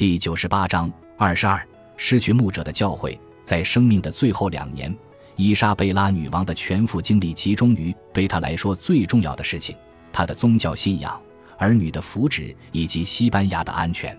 [0.00, 1.62] 第九十八章二十二，
[1.98, 3.18] 失去牧者的教诲。
[3.44, 4.96] 在生命的最后两年，
[5.36, 9.76] 伊莎贝拉女王的全副精力集中于对她来说最重要的事情：
[10.10, 11.20] 她的宗教信仰、
[11.58, 14.18] 儿女的福祉以及西班牙的安全。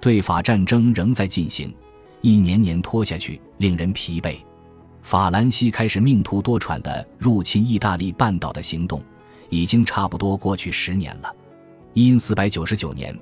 [0.00, 1.70] 对法战争仍在进行，
[2.22, 4.38] 一年年拖下去，令人疲惫。
[5.02, 9.04] 法兰西开始命途多舛的入侵意大利半岛的行动，
[9.50, 11.30] 已经差不多过去十年了。
[11.92, 13.14] 因四百九十九年，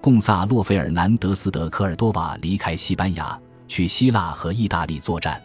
[0.00, 5.42] 贡萨洛·费尔南德斯·德科尔多瓦离开西班牙，去希腊和意大利作战。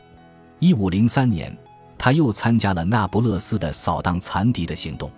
[0.59, 1.55] 一五零三年，
[1.97, 5.11] 他又参加了那不勒斯的扫荡残敌的行动。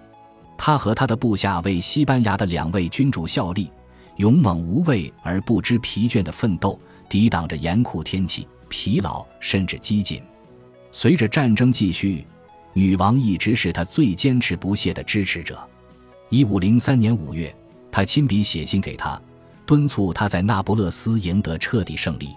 [0.57, 3.69] 他和他的部下为西班牙的两位君主效力，
[4.15, 6.79] 勇猛无畏而不知疲倦的奋斗，
[7.09, 10.21] 抵挡着严酷天气、疲劳甚至激进。
[10.93, 12.25] 随着战争继续，
[12.71, 15.59] 女王一直是他最坚持不懈的支持者。
[16.29, 17.53] 一五零三年五月，
[17.93, 19.21] 他亲笔写信给他，
[19.67, 22.29] 敦促他在那不勒斯赢得彻底胜利。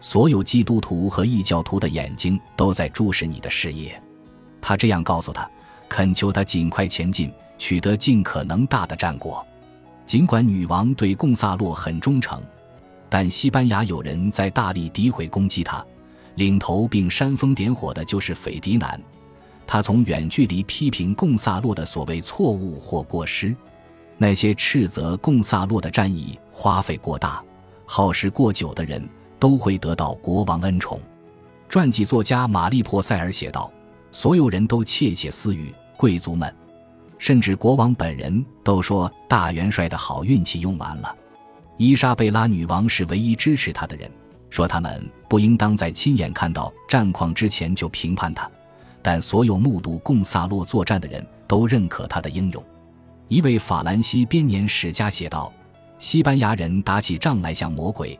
[0.00, 4.02] 所有基督徒和异教徒的眼睛都在注视你的事业。
[4.60, 5.48] 他这样告诉他，
[5.88, 9.46] 恳求他尽快前进，取得尽可能大的战果。
[10.04, 12.42] 尽管女王对贡萨洛很忠诚，
[13.08, 15.86] 但西班牙有人在大力诋毁攻击他，
[16.34, 19.00] 领头并煽风点火的就是斐迪南。
[19.64, 23.54] 他从远距离批评贡萨洛的所谓错误或过失，
[24.18, 27.42] 那些斥责贡萨洛的战役花费过大、
[27.86, 31.00] 耗时过久的人都会得到国王恩宠。
[31.68, 33.72] 传记作家玛丽·珀塞尔写道
[34.10, 36.52] ：“所有人都窃窃私语，贵族们，
[37.16, 41.14] 甚至国王本人都说大元帅的好运气用完了。
[41.76, 44.10] 伊莎贝拉女王是唯一支持他的人，
[44.50, 48.50] 说他们不应当在亲眼看到战况之前就评判他。”
[49.00, 52.62] 但所有目睹贡萨洛作战的人都认可他的英勇。
[53.28, 55.52] 一位法兰西编年史家写道
[56.00, 58.18] ：“西班牙人打起仗来像魔鬼，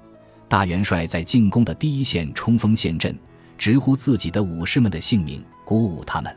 [0.48, 3.18] 大元帅在进攻的第一线冲锋陷阵，
[3.56, 6.34] 直呼自己的武士们的性命，鼓舞他们。”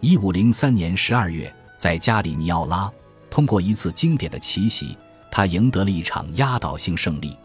[0.00, 2.90] 一五零三年十二月，在加里尼奥拉，
[3.28, 4.96] 通过一次经典的奇袭，
[5.30, 7.36] 他赢得了一场压倒性胜利。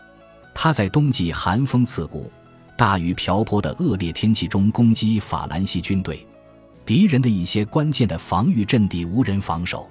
[0.53, 2.31] 他在冬季寒风刺骨、
[2.77, 6.25] 大雨瓢泼的恶劣天气中攻击法兰西军队。
[6.85, 9.89] 敌人的一些关键的防御阵地无人防守，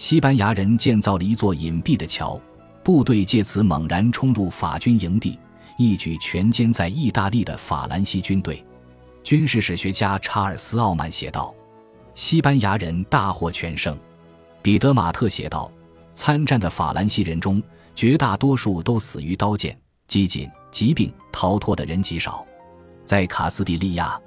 [0.00, 2.40] 西班牙人建造了一座隐蔽的桥，
[2.82, 5.38] 部队借此猛然冲入法军营地，
[5.76, 8.64] 一举全歼在意大利的法兰西军队。
[9.22, 11.54] 军事史学家查尔斯·奥曼写道
[12.16, 13.94] ：“西班牙人大获全胜。”
[14.62, 15.70] 彼得·马特写道
[16.14, 17.62] ：“参战的法兰西人中，
[17.94, 22.42] 绝大多数都死于刀剑、饥馑、疾病，逃脱的人极少。”
[23.04, 24.18] 在卡斯蒂利亚。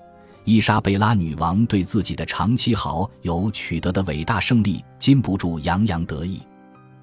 [0.45, 6.41] 伊莎贝拉女王对自己的长期好友取得的伟大胜利禁不住洋洋得意。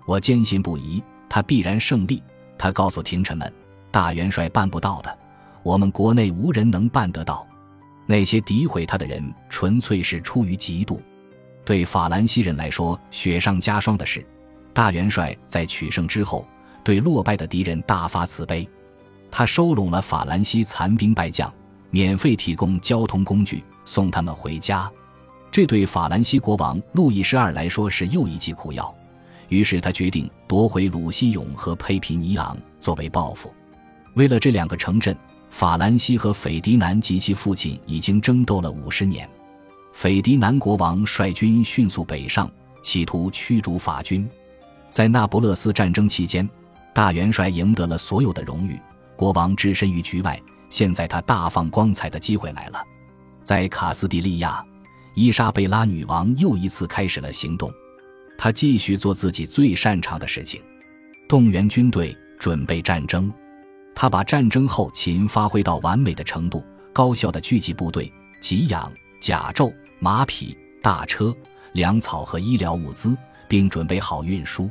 [0.06, 2.22] 我坚信不疑，他必然胜利。
[2.58, 3.50] 他告诉廷臣们
[3.90, 5.18] ：“大元帅办不到的，
[5.62, 7.46] 我们国内无人能办得到。”
[8.04, 11.00] 那些诋毁他的人，纯粹是出于嫉妒。
[11.64, 14.26] 对法兰西人来说，雪上加霜的是，
[14.74, 16.46] 大元帅在取胜之后，
[16.84, 18.68] 对落败的敌人大发慈悲，
[19.30, 21.50] 他收拢了法兰西残兵败将。
[21.90, 24.90] 免费提供交通工具送他们回家，
[25.50, 28.94] 这对法兰西国王路易十二来说是又一剂苦药。
[29.48, 33.52] 于是他决定夺回鲁西永和佩皮尼昂作为报复。
[34.14, 35.16] 为了这两个城镇，
[35.48, 39.28] 法兰西和斐迪南及其父亲已经争斗了五十年。
[39.92, 42.48] 斐迪南国王率军迅速北上，
[42.80, 44.28] 企图驱逐法军。
[44.88, 46.48] 在那不勒斯战争期间，
[46.94, 48.78] 大元帅赢得了所有的荣誉，
[49.16, 50.40] 国王置身于局外。
[50.70, 52.82] 现在他大放光彩的机会来了，
[53.42, 54.64] 在卡斯蒂利亚，
[55.14, 57.70] 伊莎贝拉女王又一次开始了行动。
[58.38, 60.62] 她继续做自己最擅长的事情，
[61.28, 63.30] 动员军队，准备战争。
[63.94, 68.10] 她把战争后勤发挥到完美的程度，高效的聚集部队，
[68.40, 71.34] 给养甲胄、马匹、大车、
[71.72, 73.14] 粮草和医疗物资，
[73.46, 74.70] 并准备好运输。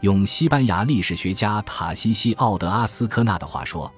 [0.00, 3.90] 用西班牙历史学家塔西西奥德阿斯科纳的话说。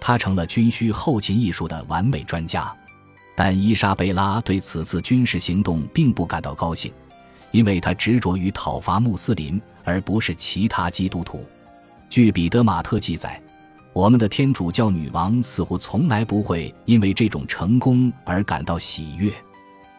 [0.00, 2.74] 他成了军需后勤艺术的完美专家，
[3.36, 6.92] 但伊莎贝拉对此次军事行动并不感到高兴，
[7.50, 11.44] 因为他执着于讨伐穆斯林而不是其他基督徒。
[12.08, 13.40] 据彼得·马特记载，
[13.92, 19.32] 我们的天主教女王似乎从来不会因为这种成功而感到喜悦。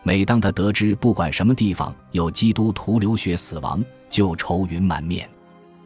[0.04, 5.30] 每当他得知不管什么地方有基督徒流血死亡，就愁云满面。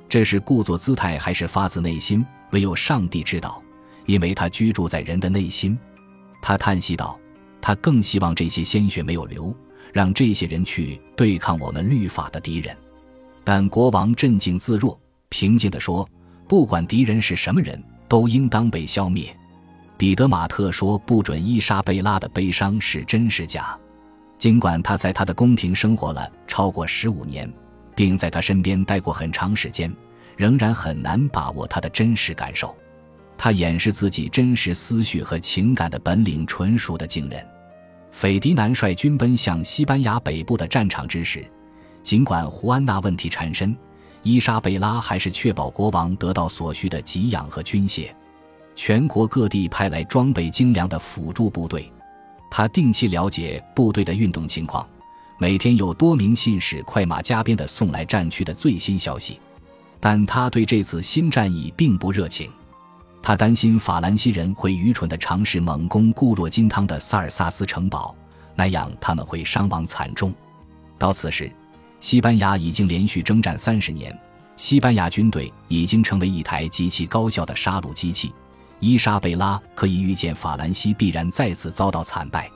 [0.07, 3.61] 这是故作姿态还是发自内心，唯有上帝知道。
[4.05, 5.77] 因为他居住在人的内心，
[6.41, 7.19] 他叹息道
[7.61, 9.55] ：“他更希望这些鲜血没有流，
[9.91, 12.75] 让这些人去对抗我们律法的敌人。”
[13.43, 14.99] 但国王镇静自若，
[15.29, 16.07] 平静地说
[16.47, 19.35] ：“不管敌人是什么人，都应当被消灭。
[19.97, 23.77] 彼得马特说：“不准伊莎贝拉的悲伤是真是假。”
[24.37, 27.51] 尽管他在他的宫廷生活了超过十五年，
[27.95, 29.91] 并在他身边待过很长时间，
[30.35, 32.75] 仍然很难把握他的真实感受。
[33.37, 37.45] 他掩饰自己真实思绪和情感的本领纯属的惊人。
[38.11, 41.45] 斐迪南率军奔向西班牙北部的战场之时，
[42.01, 43.75] 尽管胡安娜问题缠身，
[44.23, 48.09] 伊莎贝拉还是确保国王得到所需的给养和军械。
[48.73, 51.91] 全国各地派来装备精良的辅助部队。
[52.49, 54.87] 他定期了解部队的运动情况，
[55.37, 59.39] 每天有多名信使快马加鞭地送来战区的最新消息。
[59.99, 62.49] 但他对这次新战役并不热情，
[63.25, 68.15] 他担心法兰西人会愚蠢地尝试猛攻固若金汤的萨尔萨斯城堡，
[68.53, 70.31] 那样他们会伤亡惨重。
[70.99, 71.51] 到此时，
[71.99, 74.15] 西班牙已经连续征战三十年，
[74.55, 78.31] 西班牙军队已经成为一台极其高效的杀戮机器。
[78.79, 82.47] 伊莎贝拉可以预见法兰西必然再次遭到惨败。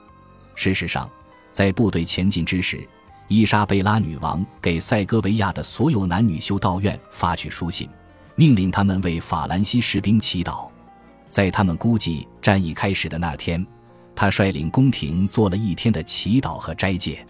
[0.54, 1.10] 事实上，
[1.52, 2.88] 在部队前进之时，
[3.28, 7.90] 伊莎贝拉女王给塞戈维亚的所有男女修道院发去书信，
[8.40, 10.70] 命令他们为法兰西士兵祈祷。
[11.30, 13.68] 在他们估计战役开始的那天，
[14.16, 17.26] 他率领宫廷做了一天的祈祷和斋戒。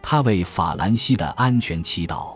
[0.00, 2.34] 他为法兰西的安全祈祷。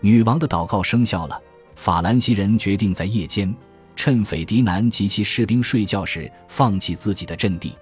[0.00, 1.42] 女王的祷告生效了。
[1.74, 3.52] 法兰西人决定在夜间。
[3.96, 7.74] 趁斐迪南及其士兵睡觉时，放弃自己的阵地。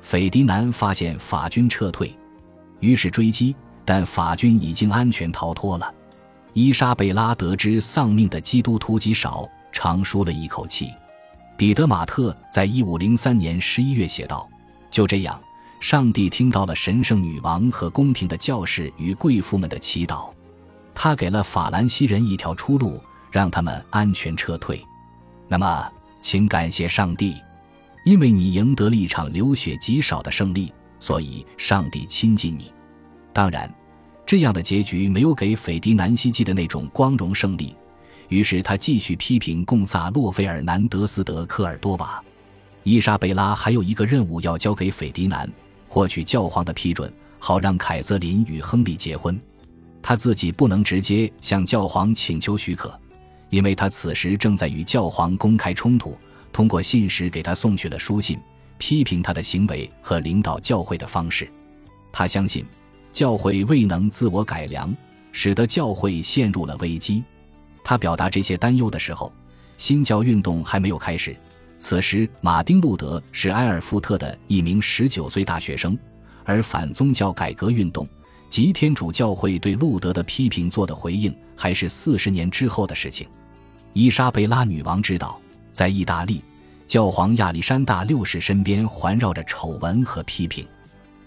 [0.00, 2.12] 斐迪南发现法军撤退，
[2.80, 3.54] 于是追击，
[3.84, 5.94] 但法军已经安全逃脱了。
[6.54, 10.90] 伊莎贝拉得知丧命的基督徒极少，长舒了一口气。
[11.56, 14.48] 彼得马特在一五零三年十一月写道
[14.90, 15.40] ：“就这样，
[15.80, 20.30] 上帝听到了神圣女王和宫廷的教士与贵妇们的祈祷，
[20.94, 23.00] 他给了法兰西人一条出路，
[23.30, 24.84] 让他们安全撤退。”
[25.48, 25.90] 那么，
[26.20, 27.34] 请感谢上帝，
[28.04, 32.72] 因为你赢得了一场流血极少的胜利，所以上帝亲近你。
[33.32, 33.72] 当然，
[34.32, 37.76] 这样的结局没有给斐迪南希冀的那种光荣胜利。
[38.30, 42.24] 于是他继续批评贡萨洛·费尔南德斯·德科尔多瓦。
[42.82, 45.46] 伊莎贝拉还有一个任务要交给斐迪南，
[45.86, 49.38] 获取教皇的批准，好让凯瑟琳与亨利结婚。
[50.00, 52.98] 他自己不能直接向教皇请求许可。
[53.50, 56.16] 因为他此时正在与教皇公开冲突，
[56.50, 58.38] 通过信使给他送去了书信，
[58.78, 61.46] 批评他的行为和领导教会的方式。
[62.10, 62.64] 他相信
[63.12, 64.92] 教会未能自我改良，
[65.30, 67.22] 使得教会陷入了危机。
[67.84, 69.32] 他表达这些担忧的时候，
[69.76, 71.36] 新教运动还没有开始。
[71.78, 75.98] 此时，马丁·路德是埃尔福特的一名十九岁大学生，
[76.44, 78.08] 而反宗教改革运动
[78.48, 83.26] 及天主教会对路德的批评做的回应，还是四十年之后的事情。
[83.92, 85.40] 伊莎贝拉女王知道，
[85.72, 86.42] 在意大利，
[86.86, 90.64] 教皇亚历山大六世身边环绕着丑闻和批评。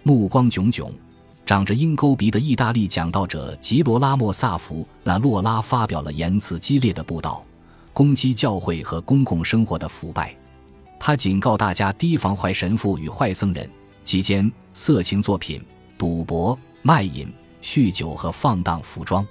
[0.03, 0.89] 目光炯炯、
[1.45, 7.45] 长着鹰钩鼻的意大利讲道者吉罗拉莫·萨福·那洛拉发表了言辞激烈的布道，
[7.93, 10.35] 攻击教会和公共生活的腐败。
[10.99, 13.69] 他警告大家提防坏神父与坏僧人，
[14.03, 15.63] 期间色情作品、
[15.97, 17.31] 赌博、卖淫、
[17.61, 19.25] 酗酒和放荡服装。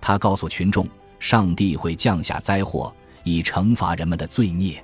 [0.00, 0.86] 他告诉群众。
[1.20, 2.94] 上帝会降下灾祸，
[3.24, 4.80] 以惩罚人们的罪孽。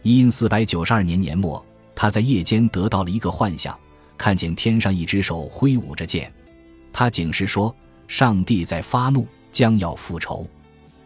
[0.00, 1.62] 因四百九十二年年末，
[1.94, 3.78] 他在夜间得到了一个幻想，
[4.16, 6.32] 看见天上一只手挥舞着剑。
[6.92, 7.74] 他警示说
[8.08, 10.46] ：“上帝在发怒，将要复仇。”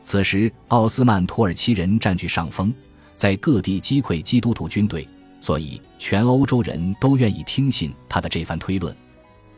[0.02, 2.72] 此时，奥斯曼土耳其人占据上风，
[3.14, 5.06] 在各地击溃基督徒军队，
[5.40, 8.94] 所以全欧洲人都愿意听信他的这番推论。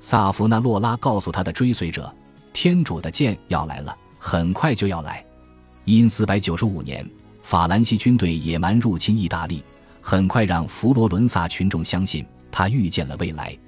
[0.00, 2.12] 萨弗纳洛拉告诉他的追随者
[2.52, 5.24] ：“天主的剑要来了。”很快就要来。
[5.84, 7.04] 因四百九十五年，
[7.42, 9.64] 法兰西军队野蛮入侵意大利，
[10.00, 13.58] 很快让佛罗伦萨群众相信他预见了未来。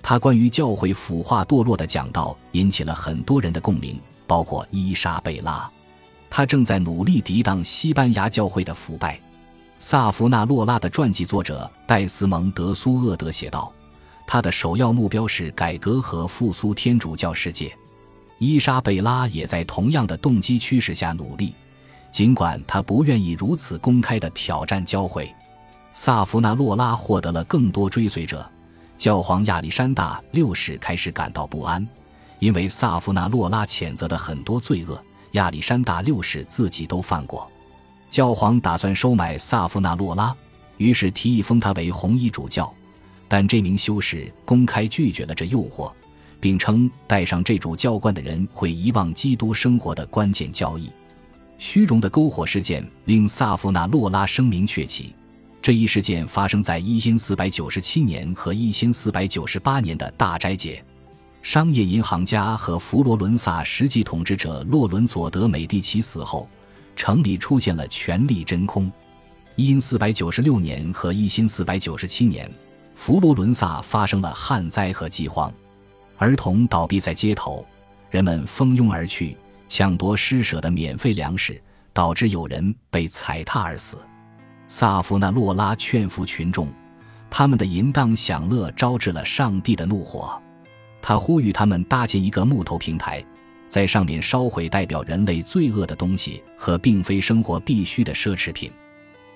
[0.00, 5.70] 他关于教会腐化堕落的讲道引起了很多人的共鸣，包括伊莎贝拉。
[6.30, 9.20] 他正在努力抵挡西班牙教会的腐败。
[9.78, 13.72] 萨弗纳洛拉的传记作者戴斯蒙德·苏厄德写道
[14.26, 17.70] ：“他的首要目标是改革和复苏天主教世界。”
[18.38, 21.54] 伊莎贝拉也在同样的动机驱使下努力，
[22.10, 25.34] 尽管他不愿意如此公开的挑战教会。
[26.00, 28.48] 萨弗纳洛拉获得了更多追随者，
[28.96, 31.84] 教皇亚历山大六世开始感到不安，
[32.38, 35.02] 因为萨弗纳洛拉谴责的很多罪恶，
[35.32, 37.50] 亚历山大六世自己都犯过。
[38.10, 40.32] 教皇打算收买萨弗纳洛拉，
[40.76, 42.72] 于是提议封他为红衣主教，
[43.26, 45.92] 但这名修士公开拒绝了这诱惑。
[46.38, 50.92] 并称，戴上这主教冠的人会遗忘基督生活的关键教义。
[51.58, 55.12] 虚荣的篝火事件令萨夫纳洛拉声名鹊起。
[55.60, 60.82] 这一事件发生在一四九七年和一四九八年的大斋节。
[61.42, 66.48] 商业银行家和佛罗伦萨实际统治者洛伦佐德美第奇死后，
[66.96, 68.90] 城里出现了权力真空。
[69.56, 72.50] 因四百九十六年和一四九七年，
[72.94, 75.52] 佛罗伦萨发生了旱灾和饥荒，
[76.16, 77.64] 儿童倒闭在街头，
[78.10, 79.36] 人们蜂拥而去
[79.68, 81.60] 抢夺施舍的免费粮食，
[81.92, 83.96] 导致有人被踩踏而死。
[84.70, 86.68] 萨夫纳洛拉劝服群众，
[87.30, 90.40] 他们的淫荡享乐招致了上帝的怒火。
[91.00, 93.24] 他呼吁他们搭建一个木头平台，
[93.66, 98.70] 在上面烧毁代表人类罪恶的东西和并非生活必需的奢侈品。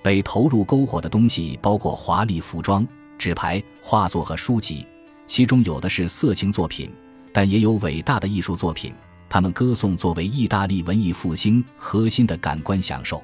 [0.03, 2.87] 被投入篝火的东西包括华丽服装、
[3.17, 4.85] 纸牌、画作和书籍，
[5.25, 6.91] 其中有的是色情作品，
[7.31, 8.93] 但也有伟大的艺术作品。
[9.27, 13.23] 他们歌颂作为意大利文艺复兴核心的感官享受。